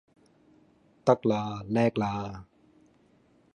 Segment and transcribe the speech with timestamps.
[1.05, 2.47] 得啦叻啦